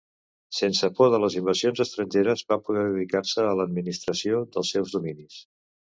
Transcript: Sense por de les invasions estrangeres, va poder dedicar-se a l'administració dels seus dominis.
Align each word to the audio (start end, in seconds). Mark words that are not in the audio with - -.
Sense 0.59 0.87
por 0.99 1.09
de 1.15 1.19
les 1.23 1.35
invasions 1.41 1.83
estrangeres, 1.85 2.43
va 2.53 2.59
poder 2.69 2.85
dedicar-se 2.87 3.45
a 3.51 3.55
l'administració 3.61 4.45
dels 4.57 4.73
seus 4.77 4.95
dominis. 4.97 5.37